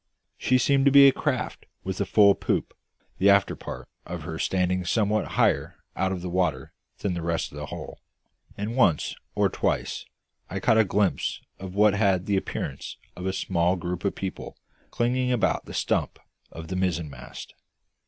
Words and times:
She 0.39 0.57
seemed 0.57 0.85
to 0.85 0.91
be 0.91 1.07
a 1.07 1.11
craft 1.11 1.67
with 1.83 2.01
a 2.01 2.07
full 2.07 2.33
poop, 2.33 2.73
the 3.19 3.29
after 3.29 3.55
part 3.55 3.87
of 4.03 4.23
her 4.23 4.39
standing 4.39 4.83
somewhat 4.83 5.33
higher 5.37 5.75
out 5.95 6.11
of 6.11 6.23
the 6.23 6.29
water 6.31 6.73
than 7.01 7.13
the 7.13 7.21
rest 7.21 7.51
of 7.51 7.57
the 7.59 7.67
hull; 7.67 8.01
and 8.57 8.75
once 8.75 9.13
or 9.35 9.47
twice 9.47 10.03
I 10.49 10.59
caught 10.59 10.79
a 10.79 10.85
glimpse 10.85 11.39
of 11.59 11.75
what 11.75 11.93
had 11.93 12.25
the 12.25 12.35
appearance 12.35 12.97
of 13.15 13.27
a 13.27 13.31
small 13.31 13.75
group 13.75 14.03
of 14.03 14.15
people 14.15 14.57
clinging 14.89 15.31
about 15.31 15.65
the 15.65 15.71
stump 15.75 16.17
of 16.51 16.69
the 16.69 16.75
mizzenmast. 16.75 17.53